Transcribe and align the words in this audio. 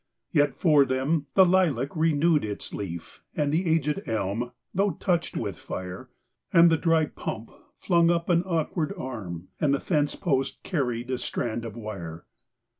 Yet 0.31 0.55
for 0.55 0.83
them 0.83 1.27
the 1.35 1.45
lilac 1.45 1.95
renewed 1.95 2.43
its 2.43 2.73
leaf. 2.73 3.21
And 3.35 3.51
the 3.51 3.67
aged 3.71 4.01
elm, 4.07 4.51
though 4.73 4.93
touched 4.93 5.37
with 5.37 5.59
fire; 5.59 6.09
And 6.51 6.71
the 6.71 6.75
dry 6.77 7.05
pump 7.05 7.51
flung 7.77 8.09
up 8.09 8.27
an 8.27 8.41
awkard 8.45 8.93
arm; 8.99 9.49
And 9.59 9.75
the 9.75 9.79
fence 9.79 10.15
post 10.15 10.63
carried 10.63 11.11
a 11.11 11.19
strand 11.19 11.65
of 11.65 11.75
wire. 11.75 12.25